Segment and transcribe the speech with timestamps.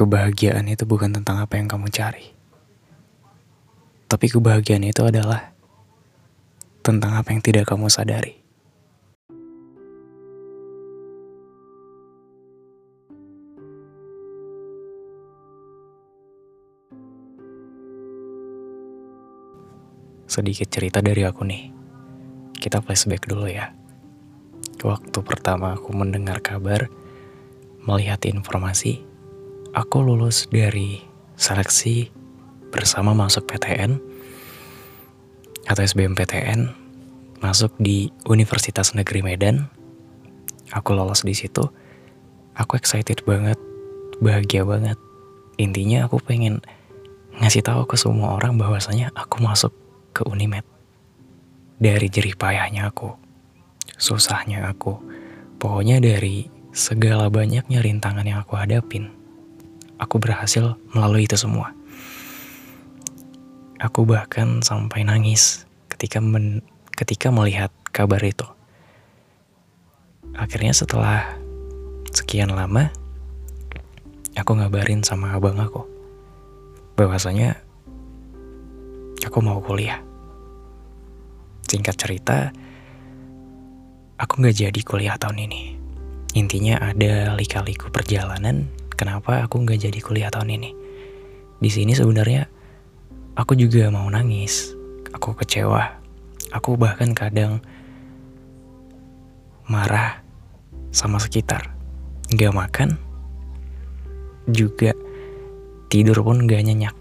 [0.00, 2.32] kebahagiaan itu bukan tentang apa yang kamu cari.
[4.08, 5.52] Tapi kebahagiaan itu adalah
[6.80, 8.40] tentang apa yang tidak kamu sadari.
[20.24, 21.68] Sedikit cerita dari aku nih.
[22.56, 23.76] Kita flashback dulu ya.
[24.80, 26.88] Waktu pertama aku mendengar kabar,
[27.84, 29.09] melihat informasi,
[29.70, 30.98] aku lulus dari
[31.38, 32.10] seleksi
[32.74, 34.02] bersama masuk PTN
[35.70, 36.74] atau SBMPTN
[37.40, 39.70] masuk di Universitas Negeri Medan.
[40.70, 41.66] Aku lolos di situ.
[42.54, 43.56] Aku excited banget,
[44.18, 44.98] bahagia banget.
[45.56, 46.60] Intinya aku pengen
[47.38, 49.72] ngasih tahu ke semua orang bahwasanya aku masuk
[50.12, 50.66] ke Unimed.
[51.80, 53.16] Dari jerih payahnya aku,
[53.96, 55.00] susahnya aku,
[55.56, 59.19] pokoknya dari segala banyaknya rintangan yang aku hadapin,
[60.00, 61.76] aku berhasil melalui itu semua.
[63.80, 66.64] Aku bahkan sampai nangis ketika men
[66.96, 68.44] ketika melihat kabar itu.
[70.36, 71.36] Akhirnya setelah
[72.16, 72.88] sekian lama,
[74.36, 75.84] aku ngabarin sama abang aku
[76.96, 77.60] bahwasanya
[79.24, 80.00] aku mau kuliah.
[81.68, 82.38] Singkat cerita,
[84.20, 85.62] aku nggak jadi kuliah tahun ini.
[86.36, 90.70] Intinya ada lika-liku perjalanan kenapa aku nggak jadi kuliah tahun ini.
[91.56, 92.44] Di sini sebenarnya
[93.32, 94.76] aku juga mau nangis,
[95.16, 95.96] aku kecewa,
[96.52, 97.64] aku bahkan kadang
[99.64, 100.20] marah
[100.92, 101.72] sama sekitar,
[102.28, 103.00] nggak makan,
[104.44, 104.92] juga
[105.88, 106.96] tidur pun nggak nyenyak.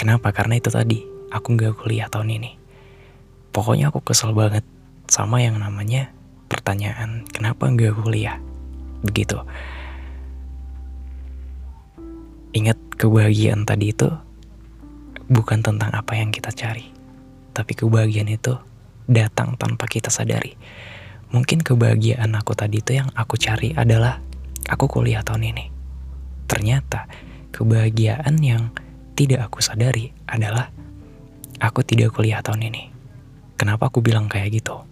[0.00, 0.32] Kenapa?
[0.32, 2.56] Karena itu tadi aku nggak kuliah tahun ini.
[3.52, 4.64] Pokoknya aku kesel banget
[5.04, 6.08] sama yang namanya
[6.48, 8.40] pertanyaan kenapa nggak kuliah.
[9.04, 9.36] Begitu.
[12.50, 14.10] Ingat kebahagiaan tadi itu
[15.30, 16.90] bukan tentang apa yang kita cari.
[17.54, 18.58] Tapi kebahagiaan itu
[19.06, 20.58] datang tanpa kita sadari.
[21.30, 24.18] Mungkin kebahagiaan aku tadi itu yang aku cari adalah
[24.66, 25.70] aku kuliah tahun ini.
[26.50, 27.06] Ternyata
[27.54, 28.74] kebahagiaan yang
[29.14, 30.74] tidak aku sadari adalah
[31.62, 32.90] aku tidak kuliah tahun ini.
[33.54, 34.82] Kenapa aku bilang kayak gitu?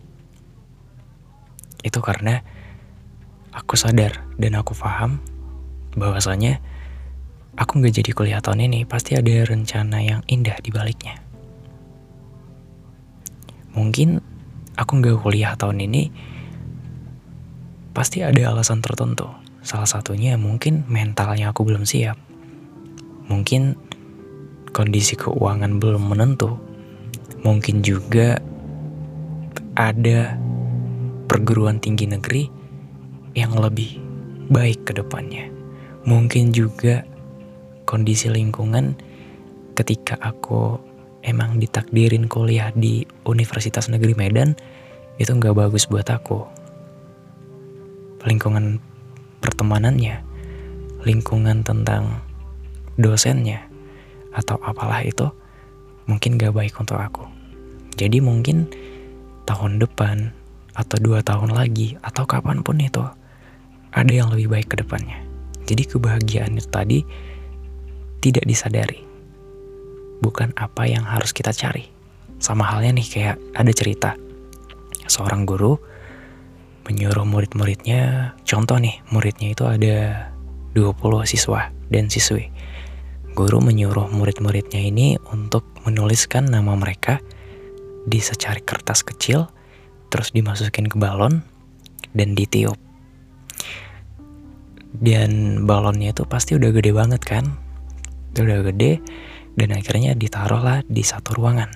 [1.83, 2.39] Itu karena
[3.51, 5.19] aku sadar dan aku paham
[5.99, 6.63] bahwasanya
[7.59, 11.19] aku nggak jadi kuliah tahun ini pasti ada rencana yang indah di baliknya.
[13.75, 14.23] Mungkin
[14.79, 16.03] aku nggak kuliah tahun ini
[17.91, 19.27] pasti ada alasan tertentu.
[19.67, 22.15] Salah satunya mungkin mentalnya aku belum siap.
[23.27, 23.75] Mungkin
[24.71, 26.57] kondisi keuangan belum menentu.
[27.43, 28.39] Mungkin juga
[29.75, 30.39] ada
[31.27, 32.47] perguruan tinggi negeri
[33.35, 33.99] yang lebih
[34.49, 35.51] baik ke depannya.
[36.09, 37.05] Mungkin juga
[37.89, 38.93] kondisi lingkungan
[39.73, 40.77] ketika aku
[41.25, 44.53] emang ditakdirin kuliah di Universitas Negeri Medan
[45.17, 46.45] itu nggak bagus buat aku.
[48.29, 48.77] Lingkungan
[49.41, 50.21] pertemanannya,
[51.09, 52.21] lingkungan tentang
[53.01, 53.65] dosennya,
[54.37, 55.25] atau apalah itu
[56.05, 57.25] mungkin gak baik untuk aku.
[57.99, 58.69] Jadi mungkin
[59.49, 60.31] tahun depan
[60.75, 63.03] atau dua tahun lagi atau kapan pun itu
[63.91, 65.19] ada yang lebih baik ke depannya.
[65.67, 66.99] Jadi kebahagiaan itu tadi
[68.19, 69.03] tidak disadari.
[70.19, 71.87] Bukan apa yang harus kita cari.
[72.39, 74.11] Sama halnya nih kayak ada cerita.
[75.07, 75.79] Seorang guru
[76.89, 80.33] menyuruh murid-muridnya, contoh nih, muridnya itu ada
[80.73, 82.49] 20 siswa dan siswi.
[83.37, 87.21] Guru menyuruh murid-muridnya ini untuk menuliskan nama mereka
[88.09, 89.53] di secari kertas kecil,
[90.09, 91.45] terus dimasukin ke balon,
[92.17, 92.81] dan ditiup.
[94.97, 97.68] Dan balonnya itu pasti udah gede banget kan?
[98.37, 99.01] Udah gede,
[99.57, 101.71] dan akhirnya ditaruhlah di satu ruangan.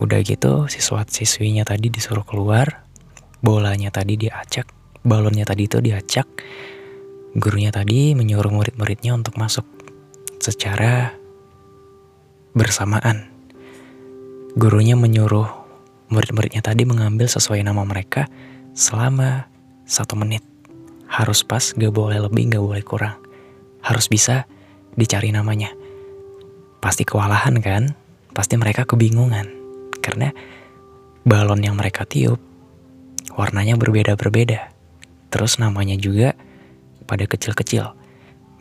[0.00, 2.84] Udah gitu, siswa-siswinya tadi disuruh keluar,
[3.40, 4.68] bolanya tadi diacak,
[5.06, 6.26] balonnya tadi itu diacak,
[7.36, 9.64] gurunya tadi menyuruh murid-muridnya untuk masuk
[10.40, 11.16] secara
[12.52, 13.36] bersamaan
[14.56, 15.52] gurunya menyuruh
[16.08, 18.24] murid-muridnya tadi mengambil sesuai nama mereka
[18.72, 19.44] selama
[19.84, 20.40] satu menit.
[21.06, 23.20] Harus pas, gak boleh lebih, gak boleh kurang.
[23.84, 24.48] Harus bisa
[24.96, 25.70] dicari namanya.
[26.82, 27.94] Pasti kewalahan kan?
[28.32, 29.46] Pasti mereka kebingungan.
[30.02, 30.32] Karena
[31.22, 32.40] balon yang mereka tiup
[33.36, 34.72] warnanya berbeda-berbeda.
[35.30, 36.32] Terus namanya juga
[37.06, 37.92] pada kecil-kecil.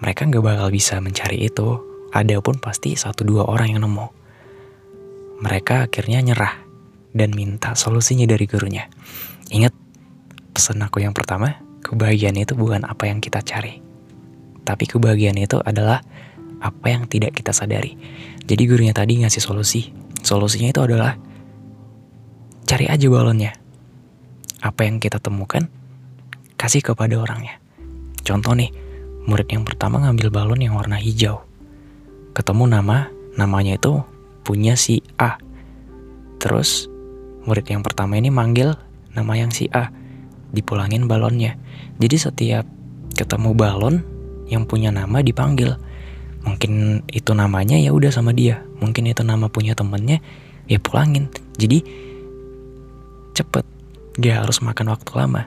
[0.04, 1.80] Mereka gak bakal bisa mencari itu.
[2.12, 4.26] Ada pun pasti satu dua orang yang nemu
[5.40, 6.56] mereka akhirnya nyerah
[7.12, 8.88] dan minta solusinya dari gurunya.
[9.52, 9.74] Ingat
[10.56, 13.84] pesan aku yang pertama, kebahagiaan itu bukan apa yang kita cari,
[14.66, 16.02] Tapi kebahagiaan itu adalah
[16.60, 17.94] apa yang tidak kita sadari.
[18.42, 19.94] Jadi gurunya tadi ngasih solusi.
[20.26, 21.14] Solusinya itu adalah
[22.66, 23.54] cari aja balonnya.
[24.66, 25.70] Apa yang kita temukan,
[26.58, 27.62] kasih kepada orangnya.
[28.26, 28.74] Contoh nih,
[29.30, 31.46] murid yang pertama ngambil balon yang warna hijau.
[32.34, 34.02] Ketemu nama, namanya itu
[34.42, 35.38] punya si A.
[36.42, 36.90] Terus
[37.46, 38.74] murid yang pertama ini manggil
[39.14, 39.94] nama yang si A.
[40.50, 41.62] Dipulangin balonnya.
[42.02, 42.66] Jadi setiap
[43.14, 44.15] ketemu balon
[44.50, 45.78] yang punya nama dipanggil.
[46.46, 48.62] Mungkin itu namanya ya udah sama dia.
[48.78, 50.22] Mungkin itu nama punya temennya
[50.70, 51.30] ya pulangin.
[51.58, 51.82] Jadi
[53.34, 53.66] cepet.
[54.16, 55.44] Gak harus makan waktu lama.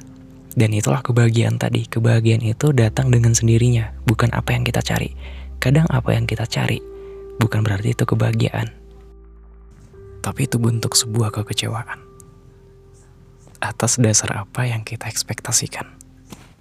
[0.59, 1.87] Dan itulah kebahagiaan tadi.
[1.87, 5.15] Kebahagiaan itu datang dengan sendirinya, bukan apa yang kita cari.
[5.63, 6.83] Kadang apa yang kita cari
[7.39, 8.69] bukan berarti itu kebahagiaan.
[10.21, 12.03] Tapi itu bentuk sebuah kekecewaan.
[13.63, 15.87] Atas dasar apa yang kita ekspektasikan.